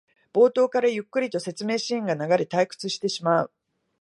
[0.33, 3.51] 冒頭からゆっくりと説明シーンが流れ退屈してしまう